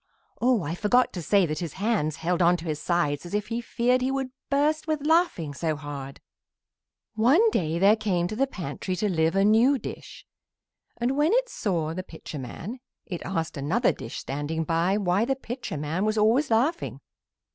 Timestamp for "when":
11.15-11.33